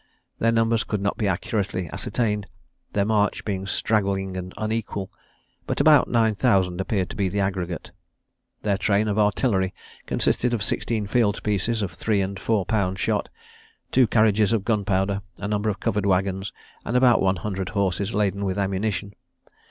Their 0.39 0.51
numbers 0.51 0.83
could 0.83 0.99
not 0.99 1.15
be 1.19 1.27
accurately 1.27 1.87
ascertained, 1.93 2.47
their 2.93 3.05
march 3.05 3.45
being 3.45 3.67
straggling 3.67 4.35
and 4.35 4.51
unequal, 4.57 5.11
but 5.67 5.79
about 5.79 6.07
nine 6.09 6.33
thousand 6.33 6.81
appeared 6.81 7.07
to 7.11 7.15
be 7.15 7.29
the 7.29 7.39
aggregate. 7.39 7.91
Their 8.63 8.79
train 8.79 9.07
of 9.07 9.19
artillery 9.19 9.75
consisted 10.07 10.55
of 10.55 10.63
sixteen 10.63 11.05
field 11.05 11.43
pieces 11.43 11.83
of 11.83 11.91
three 11.91 12.19
and 12.21 12.39
four 12.39 12.65
pound 12.65 12.97
shot, 12.97 13.29
two 13.91 14.07
carriages 14.07 14.53
of 14.53 14.65
gunpowder, 14.65 15.21
a 15.37 15.47
number 15.47 15.69
of 15.69 15.79
covered 15.79 16.07
waggons, 16.07 16.51
and 16.83 16.97
about 16.97 17.21
one 17.21 17.35
hundred 17.35 17.69
horses, 17.69 18.11
laden 18.11 18.43
with 18.43 18.57
ammunition. 18.57 19.13